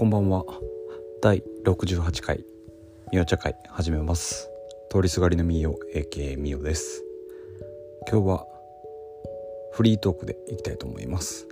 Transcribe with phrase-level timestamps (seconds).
[0.00, 0.46] こんばんは。
[1.20, 2.42] 第68回
[3.12, 4.48] みお茶会始めます。
[4.90, 7.04] 通りすがりのみお AK みおです。
[8.10, 8.46] 今日は
[9.72, 11.46] フリートークでいきたいと思います。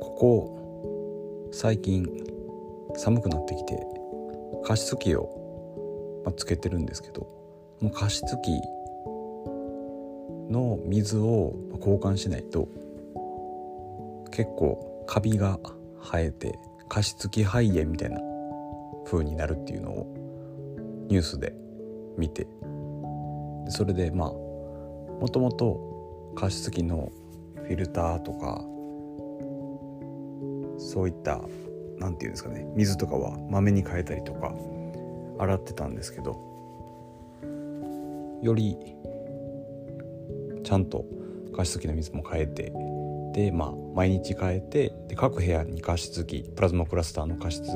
[0.00, 2.06] ここ最近
[2.94, 3.84] 寒くなってきて
[4.62, 8.62] 加湿器を、まあ、つけてるんですけどこの加湿器
[10.52, 12.68] の水を交換しないと
[14.30, 15.58] 結構カビが
[16.02, 18.20] 生えて加湿器肺炎みたいな
[19.06, 20.06] 風になるっていうのを
[21.08, 21.54] ニュースで
[22.16, 22.46] 見て。
[23.68, 27.10] それでまあもともと加湿器の
[27.54, 28.62] フィルターとか
[30.78, 31.40] そういった
[31.98, 34.52] 何て言うんですかね水とかはまめに変えたりとか
[35.38, 36.36] 洗ってたんですけど
[38.42, 38.76] より
[40.64, 41.04] ちゃんと
[41.56, 42.72] 加湿器の水も変えて
[43.32, 47.70] でまあ毎日変えてで各部屋に加湿器プラズマクラスターの加湿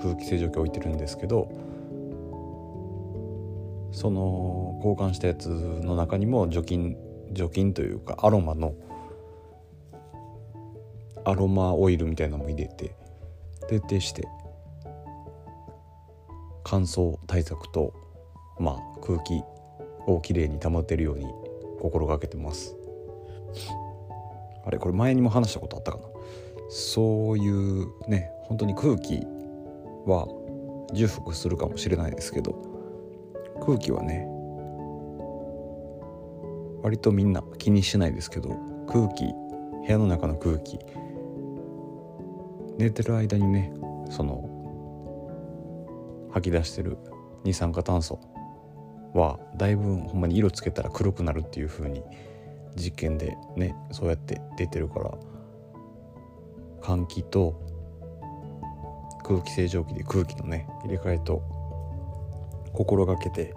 [0.00, 1.50] 空気清浄機置いてるんですけど
[3.92, 6.96] その交換したやつの中にも除菌
[7.32, 8.74] 除菌というかアロマの
[11.24, 12.94] アロマオイルみたいなのも入れて
[13.68, 14.26] 徹底して
[16.64, 17.94] 乾燥対策と
[18.58, 19.42] まあ空気
[20.06, 21.26] をきれいに保てるように
[21.80, 22.76] 心がけてます。
[24.68, 26.04] あれこれ前にも話したことあったかな？
[26.68, 29.26] そういうね本当に空気
[30.04, 30.28] は
[30.92, 32.52] 重複するかもしれないですけど
[33.64, 34.28] 空気はね
[36.82, 38.50] 割とみんな気にしないですけど
[38.86, 39.32] 空気部
[39.88, 40.78] 屋の中の空気
[42.76, 43.72] 寝てる間にね
[44.10, 44.44] その
[46.30, 46.98] 吐き出してる
[47.42, 48.20] 二酸化炭素
[49.14, 52.02] はだいぶほんまに色つけたら黒くなるっていう風に
[52.76, 55.14] 実験でねそうやって出てるから
[56.80, 57.60] 換気と
[59.24, 61.42] 空気清浄機で空気のね入れ替えと
[62.72, 63.54] 心がけて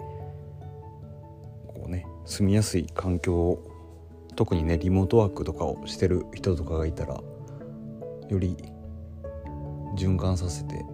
[1.66, 3.72] こうね住みやすい環境を
[4.36, 7.14] 特にねリモートワークとかをしてる人とかがいたら
[8.28, 8.56] より
[9.96, 10.84] 循環させて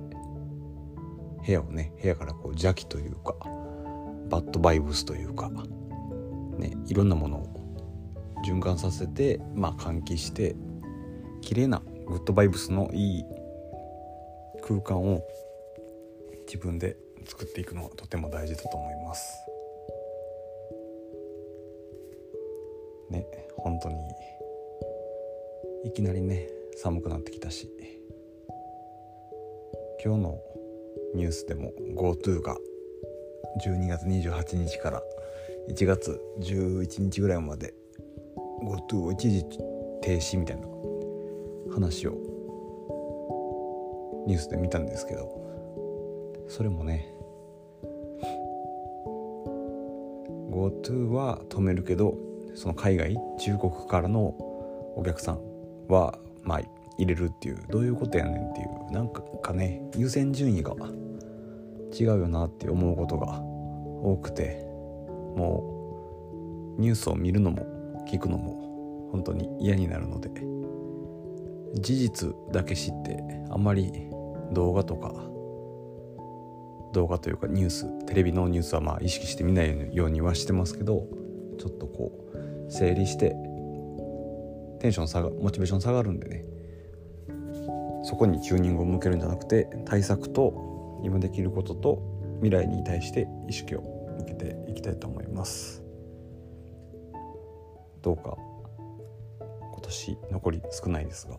[1.47, 3.35] 部屋をね部屋からこう邪気というか
[4.29, 5.51] バッドバイブスというか
[6.59, 7.58] ねいろんなものを
[8.45, 10.57] 循環させてまあ換気して
[11.41, 13.25] 綺麗なグッドバイブスのいい
[14.63, 15.23] 空間を
[16.47, 19.45] 自分で作っていくのはとても大事だと思います。
[23.11, 23.27] ね
[23.57, 23.97] 本当に
[25.85, 27.71] いきなりね寒くなってきたし
[30.05, 30.39] 今日の
[31.15, 32.57] ニュースでも GoTo が
[33.65, 35.03] 12月28日から
[35.69, 37.75] 1月11日ぐらいまで
[38.63, 39.45] GoTo を一時
[40.03, 40.67] 停止みたいな
[41.73, 42.13] 話を
[44.27, 45.29] ニュースで見たんですけど
[46.49, 47.15] それもね
[50.51, 52.15] GoTo は止めるけど
[52.55, 54.35] その海外中国からの
[54.97, 55.41] お客さん
[55.89, 56.61] はまあ
[56.99, 60.75] 入れるっていうどういうことやねんっていうなんかね優先順位が
[61.99, 64.65] 違うよなって思うことが多くて
[65.37, 67.78] もうニュースを見るのも
[68.09, 70.31] 聞くのも本当に嫌になるので
[71.81, 73.93] 事実だけ知ってあんまり
[74.53, 75.13] 動画とか
[76.93, 81.07] 動画というかニューステレビのニュースはまあ意識して見ないようにはしてますけど
[81.59, 83.37] ちょっとこう整理して
[84.81, 86.45] テンション下がモチベーション下がるんでね
[88.05, 92.03] そこにチューニングを向けるんじゃなくて対策と今できることと
[92.43, 93.83] 未来に対して意識を
[94.19, 95.88] 向けていきたいと思います。
[98.09, 98.39] どうか
[99.71, 101.37] 今年残り少ないですが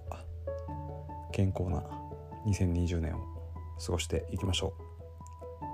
[1.32, 1.84] 健康な
[2.46, 3.20] 2020年を
[3.84, 5.66] 過ごしていきましょう。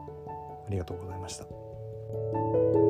[0.68, 2.85] ありがとうございました。